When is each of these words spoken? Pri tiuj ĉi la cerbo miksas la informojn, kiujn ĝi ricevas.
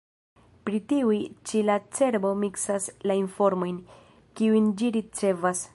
Pri 0.69 0.79
tiuj 0.93 1.17
ĉi 1.51 1.61
la 1.67 1.75
cerbo 1.99 2.33
miksas 2.45 2.89
la 3.11 3.19
informojn, 3.21 3.79
kiujn 4.41 4.73
ĝi 4.83 4.93
ricevas. 4.99 5.67